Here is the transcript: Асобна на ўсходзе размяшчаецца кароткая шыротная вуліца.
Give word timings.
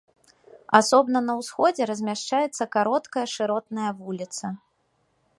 Асобна 0.77 1.19
на 1.25 1.33
ўсходзе 1.41 1.87
размяшчаецца 1.91 2.63
кароткая 2.75 3.25
шыротная 3.35 3.91
вуліца. 3.99 4.47